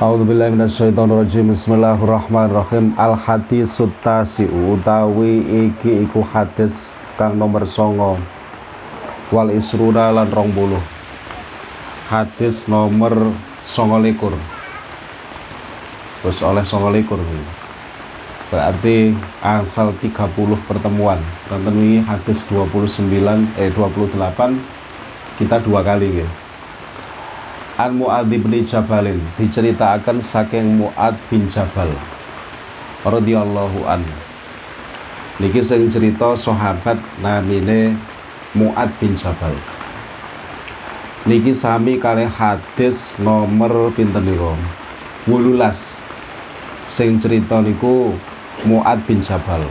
[0.00, 1.52] A'udzubillahi minasyaitonirrajim.
[1.52, 2.96] Bismillahirrahmanirrahim.
[2.96, 8.16] Al hadis sutasi utawi iki iku hadis kang nomor songo
[9.28, 10.80] wal isruna lan rong buluh.
[12.08, 13.12] Hadis nomor
[13.60, 14.32] songo likur.
[16.24, 17.20] Terus oleh songo likur.
[18.48, 19.12] Berarti
[19.44, 20.32] asal 30
[20.64, 21.20] pertemuan.
[21.44, 23.04] Tonton ini hadis 29
[23.60, 24.16] eh 28
[25.36, 26.39] kita dua kali gitu
[27.80, 31.88] An Mu'ad bin Jabalin diceritakan saking Mu'ad bin Jabal
[33.08, 34.04] radhiyallahu an.
[35.40, 37.96] Niki sing cerita sahabat namine
[38.52, 39.56] Mu'ad bin Jabal.
[41.24, 44.52] Niki sami kali hadis nomor pinten niku?
[45.24, 46.04] 18.
[46.84, 48.12] Sing cerita niku
[48.68, 49.64] Mu'ad bin Jabal.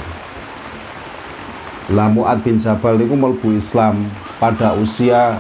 [1.94, 4.09] Lah Mu'ad bin Jabal niku mlebu Islam
[4.41, 5.38] pada usia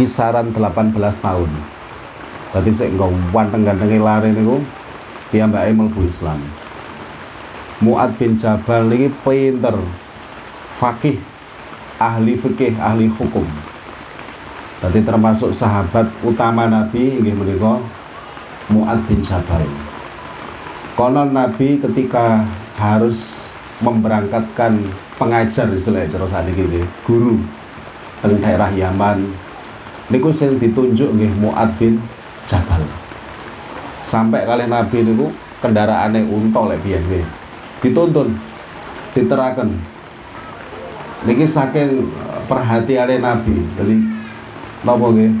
[0.00, 1.73] kisaran 18 tahun.
[2.54, 4.62] Tadi saya enggak wanteng gantengnya lari niku
[5.34, 6.38] piyambake mlebu Islam.
[7.82, 9.74] Muad bin Jabal ini pinter,
[10.78, 11.18] fakih,
[11.98, 13.42] ahli fikih, ahli hukum.
[14.78, 17.82] Tadi termasuk sahabat utama Nabi ini menika
[18.70, 19.66] Muad bin Jabal.
[20.94, 22.46] Konon Nabi ketika
[22.78, 23.50] harus
[23.82, 24.78] memberangkatkan
[25.18, 27.42] pengajar istilahnya cara saat ini guru
[28.22, 29.26] di daerah Yaman
[30.06, 31.98] niku sing ditunjuk nggih Muad bin
[32.44, 32.82] Jabal.
[34.04, 35.32] Sampai kali Nabi niku
[35.64, 37.04] kendaraannya unta lek biyen
[37.84, 38.32] dituntun
[39.12, 39.76] diteraken.
[41.24, 42.08] Niki saking
[42.48, 43.54] perhatiannya Nabi.
[43.76, 43.94] Jadi
[44.84, 45.32] napa nggih?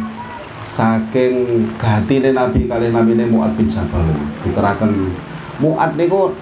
[0.64, 1.32] Saking
[1.76, 4.00] gatine Nabi kali Nabi ini Mu'ad bin Jabal.
[4.44, 5.12] Diteraken.
[5.60, 6.32] Mu'ad niku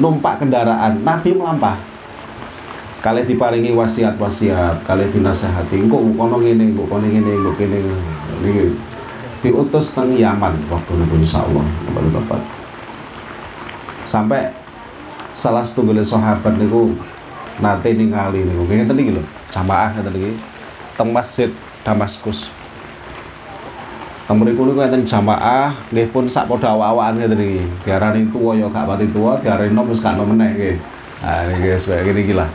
[0.00, 1.00] numpak kendaraan.
[1.04, 1.76] Nabi melampah.
[3.04, 5.78] Kali diparingi wasiat-wasiat kali dinasehati.
[5.78, 7.78] Engko kono ngene engko kono ngene engko kene
[8.40, 8.72] niki
[9.46, 12.42] diutus teng Yaman waktu insya Allah kembali bapak.
[14.02, 14.50] Sampai
[15.30, 16.98] salah satu sahabat niku
[17.62, 18.66] nate ningali niku.
[18.66, 19.22] Ngene tadi gitu
[19.54, 20.32] jamaah ngeten iki.
[20.98, 21.54] Teng masjid
[21.86, 22.50] Damaskus.
[24.26, 27.62] Teng mriku niku jamaah nggih pun sak padha awak-awakan ngeten iki.
[27.86, 30.76] Diarani tuwa ya gak pati tuwa diarani nom wis gak nom meneh nggih.
[31.22, 32.50] Ah niki wis kaya ngene iki lah.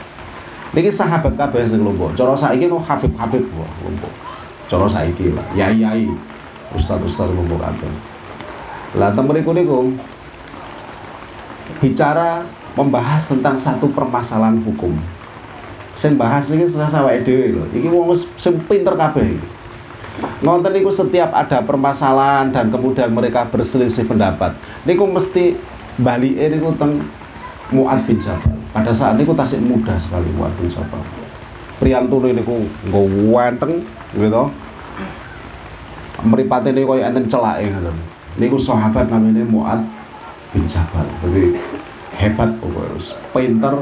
[0.76, 2.20] Niki sahabat kabeh sing kelompok.
[2.20, 4.12] Cara saiki no Habib-habib kelompok.
[4.68, 6.12] Cara saiki lah yai-yai
[6.76, 7.92] ustaz-ustaz membukakan
[8.92, 9.78] lah temen iku niku
[11.80, 12.44] bicara
[12.76, 14.96] membahas tentang satu permasalahan hukum.
[15.96, 17.64] Sing bahas ini serasa awake dhewe lho.
[17.72, 19.40] Iki wong sing pinter kabeh
[20.44, 24.52] ngonten niku setiap ada permasalahan dan kemudian mereka berselisih pendapat
[24.84, 25.56] niku mesti
[25.96, 27.00] bali niku teng
[27.72, 28.52] Mu'ad bin Jabal.
[28.76, 31.00] Pada saat niku tasik muda sekali Mu'ad bin Jabal.
[31.80, 34.52] Priyantune niku nggo wanteng gitu
[36.26, 37.96] meripati ini kaya enten celake ngoten.
[38.38, 39.82] Niku sahabat namanya Muad
[40.56, 41.04] bin Jabal.
[41.26, 41.58] Jadi
[42.16, 42.98] hebat pokoknya
[43.34, 43.74] pinter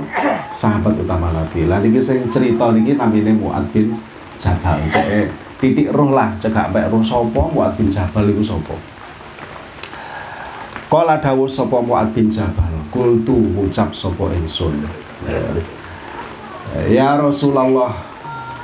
[0.49, 1.67] sahabat utama Nabi.
[1.69, 3.93] Lah niki sing cerita niki namanya Muad bin
[4.39, 4.79] Jabal.
[4.89, 5.29] Cek
[5.59, 8.75] titik roh lah cekak mek roh sapa Muad bin Jabal iku sapa.
[10.89, 14.73] Kala dawuh sapa Muad bin Jabal, kultu ucap sapa ingsun.
[16.89, 17.93] Ya Rasulullah,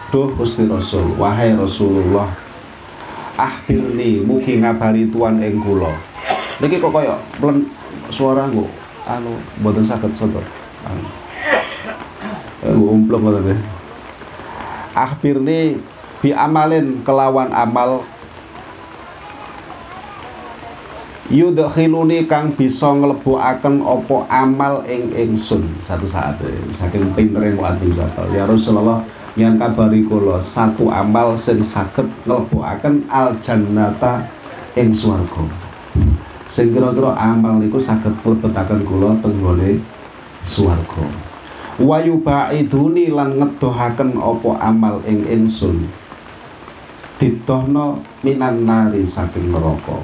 [0.10, 2.30] duh Gusti Rasul, wahai Rasulullah,
[3.36, 5.92] akhirni mugi ngabari tuan ing kula.
[6.64, 7.68] Niki kok kaya plen
[8.12, 8.68] suara nggo?
[9.06, 10.42] Anu mboten saged soto
[10.88, 11.08] anu.
[12.64, 13.58] Nggo umplok ngoten ya.
[14.96, 15.78] Akhirni
[16.24, 18.08] bi amalin kelawan amal.
[21.26, 25.66] Yudkhiluni kang bisa nglebokaken apa amal ing ingsun.
[25.82, 26.38] Satu saat
[26.70, 27.92] saking pintere kuwi
[28.32, 29.02] ya Rasulullah
[29.36, 34.24] yang kabari kula satu amal sing saged nglebokaken al jannata
[34.80, 35.44] ing swarga.
[36.48, 39.84] Sing kira-kira amal niku saged mlebetaken kula teng gone
[40.40, 41.04] swarga.
[41.76, 45.84] Wa yubaiduni lan ngedohaken apa amal ing ingsun.
[47.20, 50.00] Didohno minan nari saking neraka.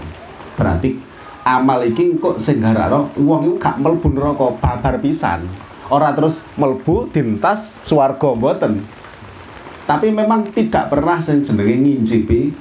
[0.59, 0.99] Berarti
[1.47, 5.47] amal iki kok sing gararo wong iku gak mlebu neraka babar pisan.
[5.87, 8.83] Ora terus mlebu dintas swarga mboten
[9.91, 12.55] tapi memang tidak pernah sing jenenge ngincipi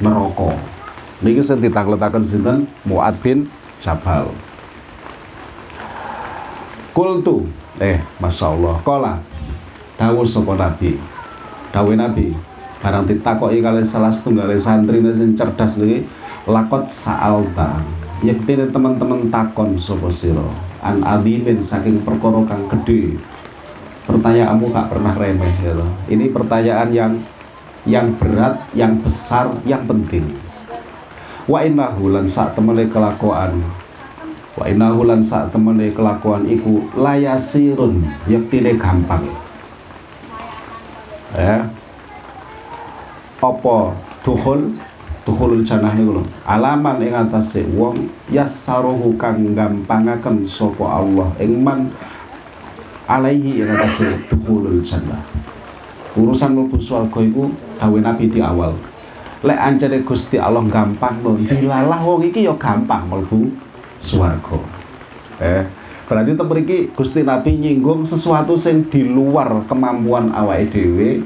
[0.00, 0.56] neraka.
[1.20, 2.64] Niki sing ditakletaken sinten?
[2.88, 4.32] Muad bin Jabal.
[6.96, 7.44] Kultu
[7.76, 9.20] eh Masya Allah kola
[10.00, 10.96] dawuh sapa Nabi?
[11.76, 12.32] Dawuh Nabi
[12.80, 16.08] barang ditakoki kali salah setunggal santri sing cerdas niki
[16.48, 17.84] lakot sa'alta.
[18.24, 20.48] Yektine teman-teman takon sapa sira?
[20.80, 23.20] An adimin saking perkara kang gedhe
[24.06, 25.90] pertanyaanmu gak pernah remeh loh.
[26.06, 27.12] Ini pertanyaan yang
[27.86, 30.26] yang berat, yang besar, yang penting.
[31.46, 33.62] wa innahu lan sak temene kelakuan.
[34.58, 39.22] Wa innahu lan sak temene kelakuan iku layasirun yektine gampang.
[41.30, 41.70] Ya.
[43.38, 43.94] Apa
[44.26, 44.74] tuhul
[45.22, 46.22] tuhulul jannah niku lho.
[46.42, 51.30] Alaman ing atase wong yasaruhu kang gampangaken sapa Allah.
[51.38, 51.94] Ing man
[53.06, 55.22] alaihi ing atase tuhulul jannah
[56.18, 58.74] urusan mlebu swarga iku dawuh Nabi di awal
[59.46, 63.50] lek ancene Gusti Allah gampang lho dilalah wong iki ya gampang mlebu
[64.02, 64.58] swarga
[65.40, 65.64] eh
[66.06, 71.22] berarti tempat iki Gusti Nabi nyinggung sesuatu sing di luar kemampuan awake dhewe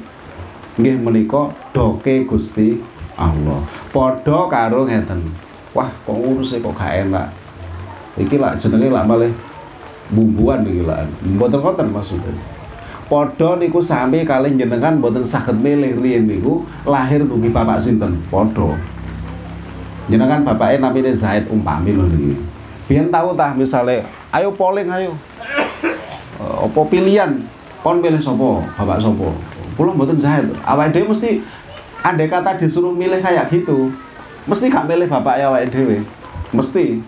[0.79, 2.81] nggih menika doke Gusti
[3.21, 5.35] Allah Podo karo ngeten.
[5.75, 7.27] Wah, kok ngurus kok gak enak.
[8.15, 9.31] Iki lah jenenge lah malah
[10.11, 11.07] bumbuan iki lah.
[11.25, 12.35] Mboten konten maksudnya.
[13.11, 18.23] Podo niku sami kali jenengan mboten saged milih riyen niku lahir dugi bapak sinten?
[18.31, 18.79] Podo.
[20.07, 22.35] Jenengan bapaknya namanya Zaid umpami lho niki.
[22.87, 25.15] Biyen tahu tah misale ayo polling ayo.
[26.39, 27.39] Uh, apa pilihan?
[27.83, 28.63] Kon pilih sopo?
[28.79, 29.35] Bapak sopo?
[29.75, 30.51] Kula mboten Zaid.
[30.67, 31.43] Awake dhewe mesti
[32.01, 33.93] andai kata disuruh milih kayak gitu
[34.49, 36.01] mesti gak milih bapak ya awake dhewe
[36.51, 37.05] mesti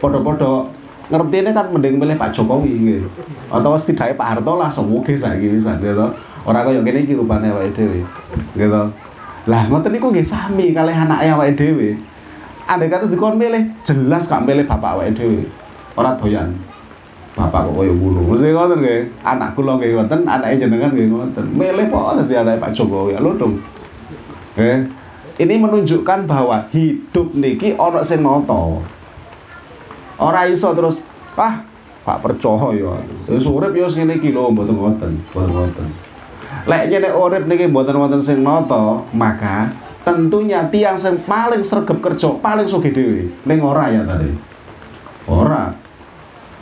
[0.00, 0.72] podo-podo
[1.06, 3.08] ngerti ini kan mending milih Pak Jokowi gitu.
[3.46, 6.06] atau setidaknya Pak Harto lah semoga saiki bisa gitu.
[6.46, 8.02] Orang gini iki rupane awake dhewe
[8.54, 8.82] gitu.
[9.46, 11.94] Lah ngoten niku nggih sami kali anak awake dhewe.
[12.66, 15.46] Andai kata dikon milih jelas gak milih bapak awake dhewe.
[15.94, 16.50] Ora doyan.
[17.36, 18.32] Bapak kok koyo ngono.
[18.32, 19.00] Mesti ngoten nggih.
[19.22, 21.44] Anak kula nggih ngoten anake jenengan nggih ngoten.
[21.54, 23.14] Milih kok dadi anake Pak Jokowi.
[23.18, 23.54] Lho dong
[24.56, 24.88] Eh,
[25.36, 28.80] ini menunjukkan bahwa hidup niki orang sing nata.
[30.16, 31.04] Ora iso terus
[31.36, 31.64] ah
[32.06, 32.94] Pak percaya ya.
[33.26, 35.88] Wis urip ya ngene iki lho mboten wonten, mboten wonten.
[36.70, 39.74] Lek nyene urip niki mboten wonten sing nata, maka
[40.06, 43.26] tentunya tiang sing paling sregep kerja, paling sugih dhewe.
[43.42, 44.30] Ning ora ya tadi.
[45.26, 45.74] Ora.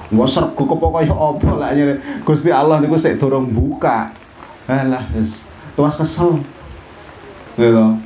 [0.09, 4.17] Wong sregep kok kaya apa lek nyene Gusti Allah niku sik durung buka.
[4.65, 5.45] Alah wis
[5.77, 6.39] tuas kesel
[7.59, 7.99] gitu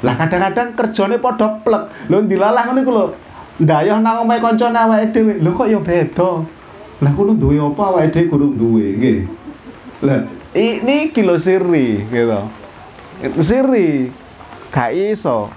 [0.00, 2.92] lah kadang-kadang kerjane padha plek lho dilalah ngono iku
[3.60, 6.30] ndayoh nang omahe kancane awake dhewe lho kok ya beda
[7.00, 9.18] lah kudu duwe apa awake dhewe kudu duwe nggih
[10.00, 10.24] lah
[10.56, 12.40] ini kilo siri gitu
[13.36, 14.08] siri
[14.72, 15.52] gak iso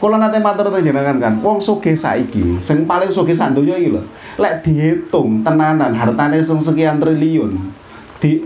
[0.00, 3.92] Kula nate matur teng jenengan kan, wong sugih saiki, sing paling sugih sak donya iki
[3.92, 4.00] lho.
[4.40, 7.68] Lek dihitung tenanan hartane sing sekian triliun,
[8.16, 8.40] di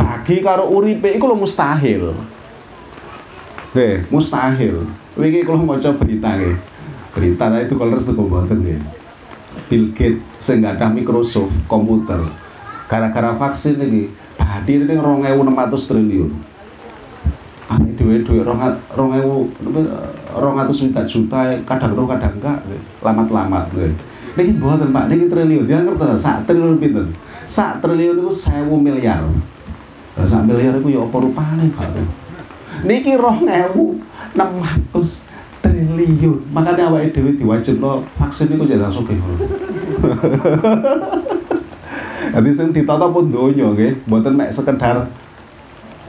[0.00, 2.16] bagi karo uripe iku lho mustahil.
[3.76, 4.88] Nggih, mustahil.
[5.12, 6.56] Wingi kula maca berita nggih.
[7.12, 8.80] Berita itu kalau restu mboten nggih.
[9.68, 12.20] Bill Gates sing gadah Microsoft komputer.
[12.88, 14.08] Gara-gara vaksin ini
[14.38, 16.30] tadi ini 2600 triliun.
[17.68, 22.58] Ane dhewe dhuwit 2000 200 juta juta kadang ro kadang enggak
[23.04, 23.92] lamat-lamat nggih.
[24.38, 25.64] Niki mboten Pak, niki triliun.
[25.66, 27.12] Dia ngerti sak triliun pinten?
[27.44, 29.26] Sak triliun niku 1000 miliar.
[30.14, 31.88] Sak miliar iku ya apa rupane, Pak?
[32.84, 33.98] niki roh ngewu
[34.36, 35.37] 600
[35.68, 39.18] triliun makanya awake dhewe diwajibno vaksin iku jadi langsung sugih
[42.28, 45.08] Jadi sing ditata pun donya nggih, mboten mek sekedar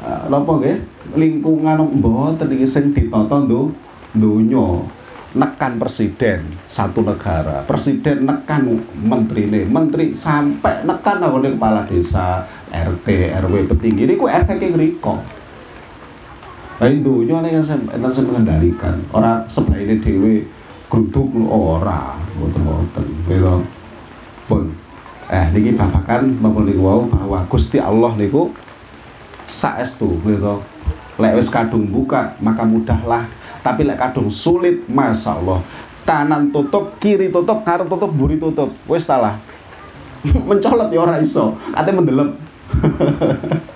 [0.03, 0.77] uh, napa nggih,
[1.15, 3.71] lingkungan mboten iki sing ditata ndo
[4.13, 4.83] donya.
[5.29, 13.69] Nekan presiden satu negara, presiden nekan menterine, menteri sampai nekan nggone kepala desa, RT, RW
[13.69, 15.21] petinggi niku efeknya ngriko.
[16.79, 18.95] Tapi dunia ini kan enten sing mengendalikan.
[19.11, 20.47] Ora sebelah ini dewi
[20.87, 23.05] geruduk ora, mboten-mboten.
[23.27, 23.55] Gitu.
[24.47, 24.63] Pun.
[25.27, 28.55] Eh niki babakan maupun niku wau bahwa Gusti Allah niku
[29.43, 30.63] saestu gitu.
[31.19, 33.27] Lek wis kadung buka maka mudahlah.
[33.59, 35.59] Tapi lek kadung sulit, Masya Allah.
[36.07, 38.71] Kanan tutup, kiri tutup, ngarep tutup, buri tutup.
[38.87, 39.35] Wis salah.
[40.47, 41.59] Mencolot ya ora iso.
[41.75, 42.29] Katanya mendelep.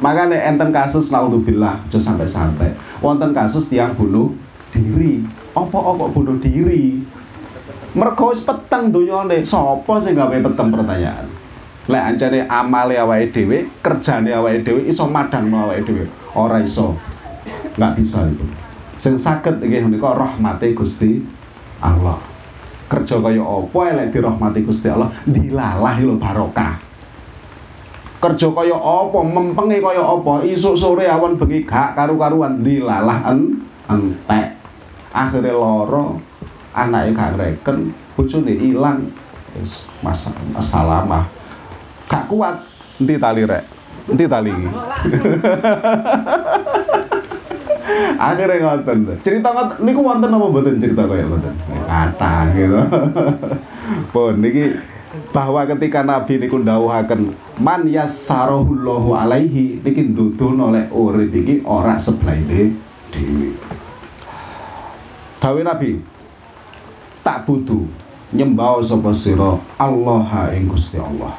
[0.00, 2.72] Makanya enten kasus naudzubillah aja sampai-sampai.
[2.98, 4.32] Wonten kasus tiang bunuh
[4.70, 5.22] diri.
[5.54, 7.02] Apa-apa bunuh diri?
[7.94, 9.46] Mergo peteng donyane.
[9.46, 11.26] Sapa sing gawe peteng pertanyaan?
[11.84, 16.04] Lek ancane amale awake dhewe, kerjane awake dhewe iso madangno awake dhewe.
[16.32, 16.96] Ora iso.
[17.76, 18.46] Enggak bisa itu.
[18.96, 21.20] Sing saged nggih menika rahmate Gusti
[21.84, 22.16] Allah.
[22.88, 26.93] Kerja kaya apa lek dirahmati Gusti Allah dilalah lho barokah
[28.24, 29.18] kerja kaya apa?
[29.20, 30.40] Mempenge kaya apa?
[30.48, 32.64] Isuk sore awan bengi gak karu-karuan.
[32.64, 34.56] Dilalah en entek.
[35.12, 36.16] Akhirnya loro
[36.72, 39.04] anaknya gak ngreken bojone ilang.
[39.60, 41.28] Wis mas masalah mah
[42.08, 42.64] gak kuat.
[42.96, 43.64] Enti tali rek?
[44.08, 44.50] Enti tali?
[48.24, 49.20] Akhirnya ngoten.
[49.20, 49.84] Cerita ngoten.
[49.84, 51.54] Niku wonten apa mboten cerita kaya ngoten?
[51.84, 52.80] Kata gitu.
[54.16, 54.72] Pun niki
[55.34, 62.74] bahwa ketika Nabi niku ndawuhaken man yassarahullahu alaihi niki nduduhno oleh urip iki ora seblaine
[63.14, 63.54] dhewe.
[65.38, 66.00] Dawe Nabi
[67.20, 67.84] tak butuh
[68.34, 71.36] nyembah sapa sira Allah ing Gusti Allah.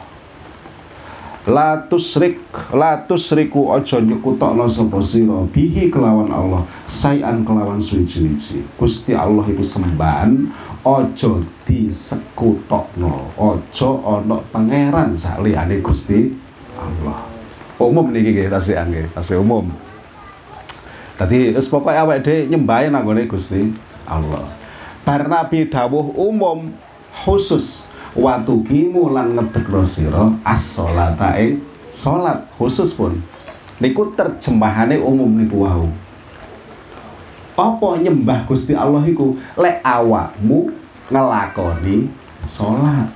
[1.45, 2.41] La tusrik
[2.73, 9.61] la tusriku aja nyekutokno sapa sira bihi kelawan Allah sayan kelawan suci-suci Gusti Allah iku
[9.61, 10.49] sembahan
[10.85, 11.31] aja
[11.65, 16.29] disekutokno aja ana pangeran saliyane Gusti
[16.77, 17.25] Allah.
[17.81, 19.73] Umum niki nggih tasih nggih tasih umum.
[21.17, 23.73] Tadi wis pokoke awake dhewe nyembah nanggone Gusti
[24.05, 24.45] Allah.
[25.01, 26.69] Bar Nabi dawuh umum
[27.25, 31.59] khusus watukimu lan ngedekno sira as-sholata ing
[31.91, 33.19] salat khusus pun
[33.79, 35.91] niku terjemahane umum niku wau
[37.55, 40.71] apa nyembah Gusti Allah iku lek awakmu
[41.11, 42.11] ngelakoni
[42.45, 43.09] salat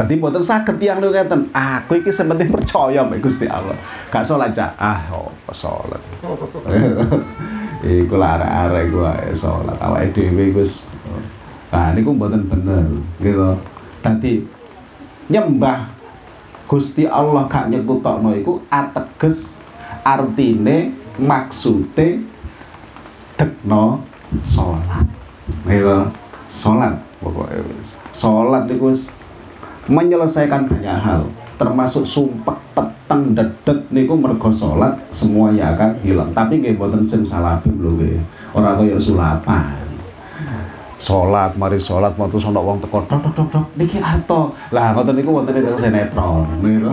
[0.00, 3.76] Tadi mboten saged tiyang niku ngeten, aku iki sementing percaya mek Gusti Allah.
[4.08, 4.72] Gak salat cak.
[4.80, 6.00] Ah, apa salat.
[7.84, 9.76] Iku iku ae salat.
[9.76, 10.88] Awake dhewe wis
[11.68, 12.82] Nah, niku mboten bener,
[13.20, 13.60] gitu
[14.00, 14.42] tadi
[15.30, 15.92] nyembah
[16.66, 19.62] Gusti Allah gak nyekutokno iku ateges
[20.02, 22.22] artine maksude
[23.40, 24.04] dekno
[24.44, 25.08] salat.
[25.64, 25.98] Gitu.
[26.52, 26.92] Salat
[27.24, 27.64] pokoknya
[28.12, 28.92] salat niku
[29.88, 31.24] menyelesaikan banyak hal.
[31.56, 34.52] Termasuk sumpah peteng dedet niku mergo
[35.12, 36.30] semua ya akan hilang.
[36.36, 38.20] Tapi nggih mboten sim salabim lho nggih.
[38.52, 39.80] Ora kaya sulapan.
[41.00, 44.92] Sholat mari sholat mau terus ono wong teko dok dok dok dok niki ato lah
[44.92, 46.92] ngoten niku wonten ing sinetron niku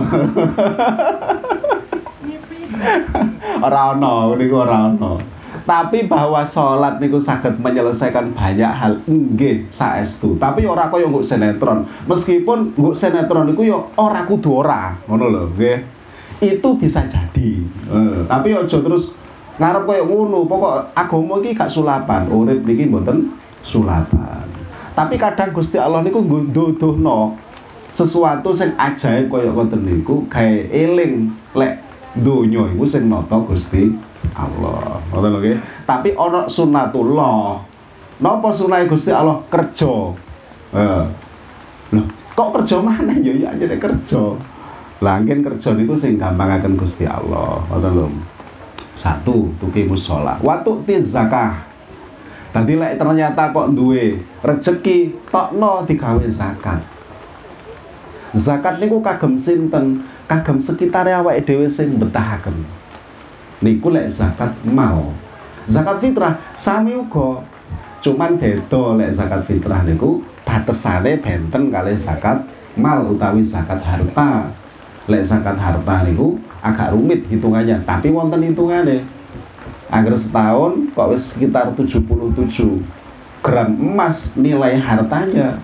[3.68, 5.37] ora ono niku ora ono
[5.68, 10.32] tapi bahwa sholat niku saged menyelesaikan banyak hal nggih saestu.
[10.40, 11.84] Tapi ora kaya nggo sinetron.
[12.08, 15.78] Meskipun nggo sinetron niku yo ora kudu ora ngono lho nggih.
[16.40, 17.60] Itu bisa jadi.
[17.84, 19.12] Uh, tapi aja terus
[19.60, 24.48] ngarep kaya ngono pokok agama iki gak sulapan urip niki mboten sulatan.
[24.96, 27.36] Tapi kadang Gusti Allah niku ngunduduhno
[27.92, 31.84] sesuatu sing ajaib kaya ngoten niku gawe eling lek
[32.16, 35.00] donya iku sing nata Gusti Allah.
[35.12, 35.58] Ngoten lho nggih.
[35.84, 37.62] Tapi ana sunatullah.
[38.18, 40.12] Napa sunah Gusti Allah kerja?
[42.34, 44.22] Kok kerja mana ya ya aja kerja.
[44.98, 47.62] Langgen kerja niku sing gampangaken Gusti Allah.
[47.70, 48.06] Ngoten lho.
[48.98, 50.42] Satu, tukimus sholat.
[50.42, 51.68] Waktu tiz zakah
[52.48, 56.80] Tadi lek ternyata kok duwe rezeki tokno digawe zakat.
[58.32, 60.02] Zakat niku kagem sinten?
[60.28, 62.77] Kagem sekitar awake dhewe sing betahaken.
[63.58, 65.10] Niku lek zakat mau.
[65.66, 67.42] Zakat fitrah sami uga.
[67.98, 72.46] Cuman beda lek zakat fitrah niku batesane benten kali zakat
[72.78, 74.48] mal utawi zakat harta.
[75.08, 79.18] Lek zakat harta niku agak rumit hitungannya, tapi wonten hitungannya
[79.88, 82.84] agar setahun kok wis sekitar 77
[83.40, 85.56] gram emas nilai hartanya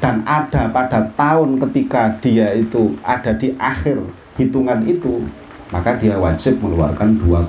[0.00, 4.00] dan ada pada tahun ketika dia itu ada di akhir
[4.40, 5.28] hitungan itu
[5.72, 7.48] maka dia wajib mengeluarkan 2,5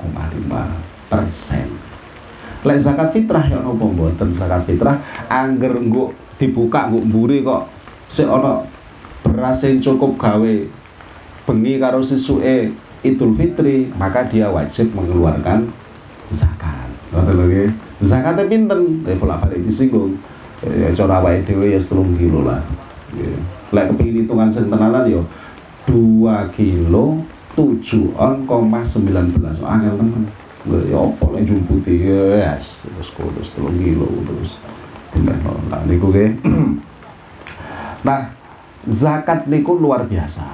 [1.12, 1.68] persen
[2.64, 4.96] lek zakat fitrah ya nopo mboten zakat fitrah
[5.28, 7.68] angger nggo dibuka nggo mburi kok
[8.08, 8.64] sik ana
[9.20, 10.54] beras yang cukup gawe
[11.44, 12.72] bengi karo sisuke
[13.04, 15.68] Idul Fitri maka dia wajib mengeluarkan
[16.32, 16.88] zakat.
[17.12, 17.70] Ngoten lho nggih.
[18.00, 19.04] Zakate pinten?
[19.04, 20.16] Eh bolak-balik disinggung.
[20.64, 22.64] Ya cara awake dhewe ya 3 kilo lah.
[23.12, 23.36] Nggih.
[23.76, 25.20] Lek kepengin hitungan sing tenanan ya
[25.84, 27.20] 2 kilo
[27.54, 29.62] 7 on, 19.
[29.62, 30.22] Angel temen.
[30.90, 32.82] Ya apa lek jumputi ya yes.
[32.84, 34.58] Terus terus 3 kilo terus.
[35.70, 36.30] Nah niku nggih.
[38.04, 38.36] Nah,
[38.84, 40.44] zakat niku luar biasa.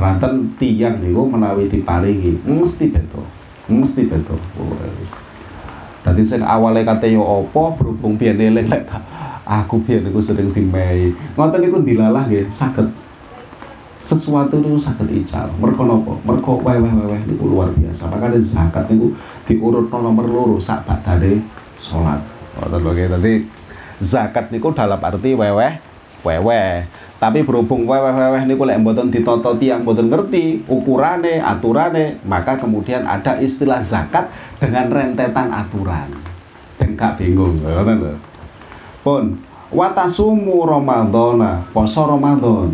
[0.00, 3.28] Ranten tiang niku menawi diparingi mesti betul
[3.68, 4.40] mesti betul
[6.00, 8.88] tadi saya awalnya kata yo opo berhubung biar lek
[9.44, 12.88] aku biar aku sering dimai ngoten niku dilalah nggih sakit
[13.98, 19.10] sesuatu itu sakit ical mereka nopo mereka weweh weweh niku luar biasa makanya zakat niku
[19.44, 21.42] diurut nomor loro sak badane
[21.74, 22.22] sholat
[22.54, 23.34] ngoten lho tadi
[23.98, 25.72] zakat niku dalam arti weweh
[26.22, 26.86] weweh
[27.18, 33.42] tapi berhubung weweh-weweh niku lek mboten ditata tiyang mboten ngerti ukurane, aturane, maka kemudian ada
[33.42, 34.30] istilah zakat
[34.62, 36.14] dengan rentetan aturan.
[36.78, 38.14] Dan gak bingung, ngoten lho.
[39.02, 39.34] Pun
[39.74, 42.70] watasumu Ramadhana, poso Ramadan.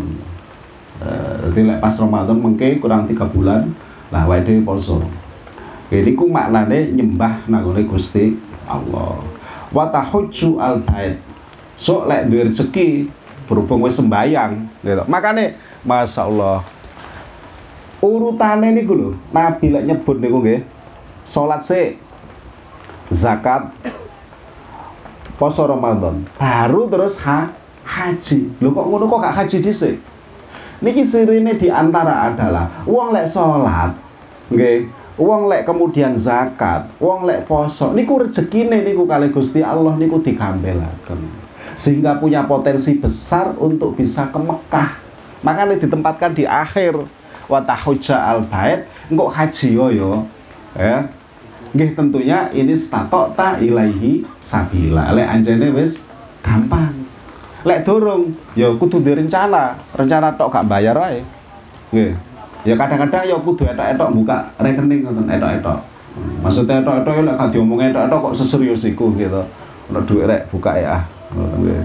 [1.03, 3.71] Eh, jadi lek pas Ramadan mengke kurang tiga bulan,
[4.13, 5.03] lah wae poso.
[5.91, 8.35] Ini ku maknane nyembah nangone Gusti
[8.65, 9.21] Allah.
[9.69, 11.19] Wa tahujju al bait.
[11.75, 13.11] So lek duwe rezeki
[13.45, 15.03] berhubung wis sembayang gitu.
[15.05, 16.65] Makane Masya Allah
[18.05, 20.61] urutane niku lho Nabi lek nyebut niku nggih
[21.25, 21.97] salat sik
[23.09, 23.73] zakat
[25.41, 27.49] poso Ramadan baru terus ha
[27.85, 29.95] haji lho kok ngono kok gak haji dhisik
[30.83, 33.95] niki sirine di antara adalah wong lek salat
[34.51, 40.19] nggih wong lek kemudian zakat wong lek poso niku rezekine niku kali Gusti Allah niku
[40.19, 41.45] digambelaken.
[41.75, 44.95] Sehingga punya potensi besar untuk bisa ke Mekah.
[45.43, 46.95] Makanya ditempatkan di akhir.
[47.45, 50.11] Wa tahujja al bait engko haji yo yo
[50.73, 51.05] ya.
[51.75, 55.13] Nggih tentunya ini statok ta ilaihi sabila.
[55.13, 56.01] Lek anjene wis
[56.41, 57.04] gampang
[57.65, 60.37] lek dorong ya kudu direncana rencana.
[60.37, 61.25] Tok gak bayar wae.
[61.89, 62.13] Nggih.
[62.65, 65.79] Ya kadang-kadang ya kudu etok-etok buka rekening ngoten etok-etok.
[66.45, 69.41] Maksudnya etok-etok ya lek gak diomong etok-etok kok seserius iku gitu.
[69.89, 71.01] Ono duit rek buka ya
[71.33, 71.83] ngoten nggih.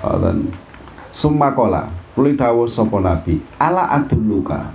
[0.00, 0.38] Ngoten.
[1.10, 4.70] Sumakola, dawuh sapa nabi, ala adulluka.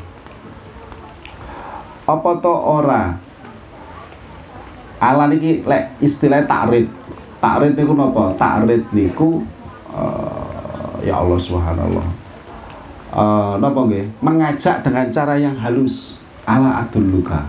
[2.03, 3.15] Apa to ora?
[4.99, 6.91] Ala niki lek istilah takrid
[7.39, 8.35] takrid niku napa?
[8.35, 9.39] Takrid niku
[9.95, 12.07] uh, ya Allah subhanallah.
[13.15, 14.11] Uh, napa nggih?
[14.19, 16.19] Mengajak dengan cara yang halus.
[16.43, 17.47] Ala adul luka.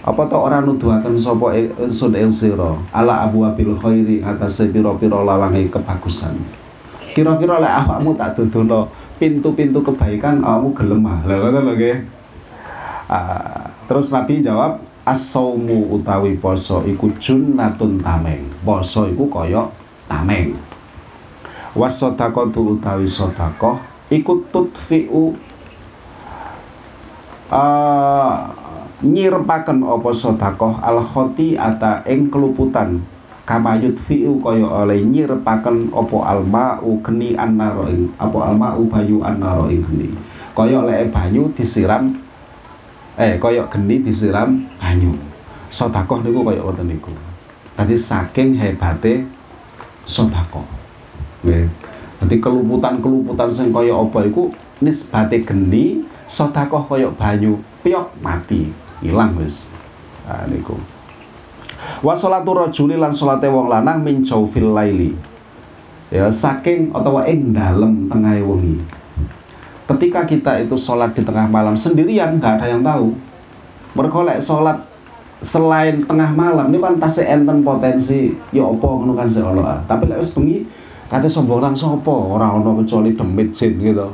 [0.00, 5.68] Apa to ora nuduhaken sapa ingsun ing sira ala abu abil khairi atas pira-pira lawange
[5.68, 6.40] kebagusan.
[7.12, 8.88] Kira-kira lek awakmu tak dudono
[9.20, 11.20] pintu-pintu kebaikan awakmu gelem ah.
[11.28, 11.96] Lha ngono lho nggih.
[13.12, 18.48] Uh, terus Nabi jawab asaumu utawi poso iku junnatun tameng.
[18.64, 19.68] Poso iku koyok
[20.08, 20.56] tameng.
[21.70, 23.78] Wasodaqatu utawi sedekah
[24.10, 25.38] iku tutfi'u
[27.46, 28.38] uh,
[29.06, 32.98] nyirepaken apa sedekah al ata ing keluputan.
[33.46, 40.10] Kama yutfi'u kaya oleh nyirepaken apa alma'u geni annaro ing apa alma'u bayu annaro geni.
[40.54, 42.14] Kaya oleh banyu disiram
[43.14, 45.14] eh koyok geni disiram banyu.
[45.70, 47.10] Sodakoh niku koyok wonten niku.
[47.74, 49.26] Tadi saking hebate
[50.06, 50.79] sodakoh
[51.44, 51.66] nggih
[52.20, 54.52] Jadi keluputan-keluputan sing kaya apa iku
[54.84, 58.68] nisbate geni sodakoh koyok banyu piok mati
[59.00, 59.72] hilang wis.
[60.28, 60.76] Nah niku.
[62.04, 65.16] Wa salatu rajuli lan salate wong lanang min jaufil laili.
[66.12, 68.84] Ya saking utawa ing dalem tengah wengi.
[69.88, 73.16] Ketika kita itu sholat di tengah malam sendirian nggak ada yang tahu.
[73.96, 74.90] Mereka sholat
[75.40, 80.36] selain tengah malam ini tasik enten potensi ya opo ngono kan Allah tapi lek wis
[80.36, 80.68] bengi
[81.10, 82.38] kate sombong sopo?
[82.38, 84.08] Orang ono kecuali demit jin gitu.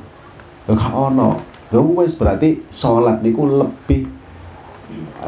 [0.67, 1.39] Ya gak ono.
[1.69, 4.09] Ya wis berarti sholat niku lebih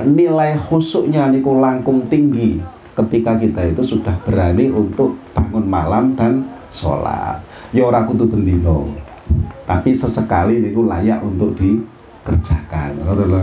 [0.09, 2.63] nilai khusuknya niku langkung tinggi
[2.97, 7.45] ketika kita itu sudah berani untuk bangun malam dan sholat.
[7.71, 8.89] Ya ora kudu bendino
[9.69, 13.05] tapi sesekali niku layak untuk dikerjakan.
[13.05, 13.41] Lho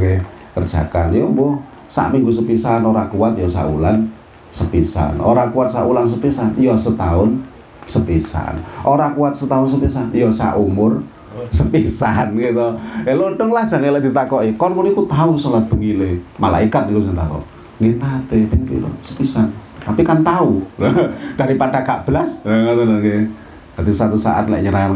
[0.57, 1.13] kerjakan.
[1.13, 4.09] Ya mbuh sak minggu sepisan ora kuat ya saulan
[4.49, 5.21] sepisan.
[5.21, 7.37] Ora kuat saulan sepisan ya setahun
[7.85, 8.61] sepisan.
[8.85, 10.09] Ora kuat setahun sepisan?
[10.13, 11.01] Ya sak umur
[11.49, 12.67] sepisan gitu.
[13.05, 14.53] Ya lontong lah jangan lagi ditakoki.
[14.57, 16.21] Kon ngono iku tahu salat bengile.
[16.41, 17.43] Malaikat niku sing takok.
[17.79, 18.63] Nggih nate ping
[19.05, 19.49] sepisan.
[19.85, 20.65] Tapi kan tahu
[21.39, 23.29] daripada gak belas ngoten
[23.75, 24.95] jadi satu saat lek nyerang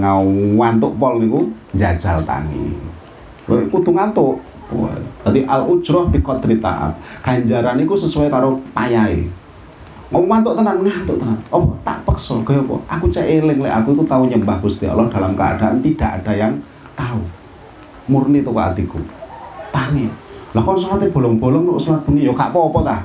[0.56, 2.80] ngantuk pol niku jajal tangi.
[3.44, 4.40] Kudu ngantuk.
[5.26, 6.96] Tadi al ujroh bi qadri ta'ab.
[7.20, 9.28] Ganjaran niku sesuai karo payahe.
[10.10, 11.38] Mau ngantuk tenan ngantuk tenan.
[11.54, 12.76] Oh, tak peksa kaya apa?
[12.98, 16.54] Aku cek eling lek aku itu tahu nyembah Gusti Allah dalam keadaan tidak ada yang
[16.98, 17.22] tahu.
[18.10, 18.98] Murni tuh hatiku.
[19.70, 20.10] Tangi.
[20.58, 22.98] Lah kon salate bolong-bolong kok salat bengi ya gak apa-apa ta.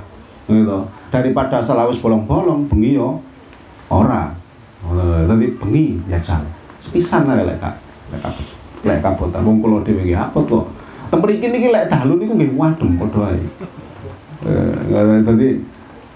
[0.49, 0.81] Gitu.
[1.13, 3.21] Daripada selawis bolong-bolong bengi yo
[3.93, 4.33] ora.
[5.29, 6.41] Tapi bengi jajal.
[6.81, 7.77] Sepisan lah lek kak.
[8.17, 8.33] Lek kak.
[8.85, 10.73] Lek kabut wong kula dhewe nggih apot kok.
[11.13, 13.45] Temriki niki lek dalu niku nggih wadem padha ae.
[14.45, 15.61] Eh, dadi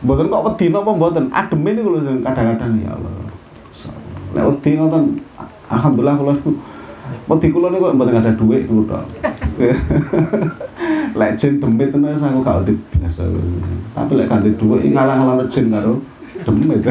[0.02, 1.24] mboten kok wedi napa mboten.
[1.34, 3.10] Ademe niku lho kadang-kadang ya Allah.
[4.34, 5.04] Lek wedi ngoten
[5.66, 6.34] alhamdulillah kula
[7.28, 9.04] wedi kula niku mboten ada duit niku tok.
[11.18, 13.26] lek jin demit tenan aku gak wedi biasa.
[13.96, 15.98] Tapi lek ganti duit ngalah-ngalah jin karo
[16.46, 16.86] demit.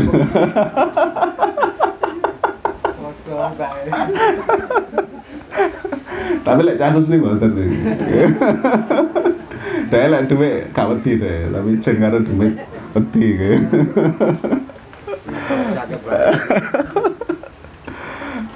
[6.44, 7.52] tapi lek cah sih mboten
[9.88, 12.60] Dhewe lek dhuwit gak wedi deh, tapi jen karo dhuwit
[12.96, 13.52] wedi ke.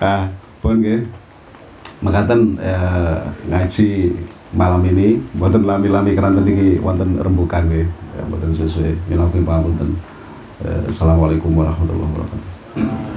[0.01, 0.33] Ah,
[0.65, 1.05] pun nggih.
[2.01, 3.87] Mekaten eh, ngaji
[4.57, 7.69] malam ini wonten lami-lami keranten iki wonten rembukan.
[7.69, 7.85] Ya,
[8.25, 10.01] Mboten sesuai minangka pangapunten.
[10.65, 13.11] Eh, Assalamualaikum warahmatullahi wabarakatuh.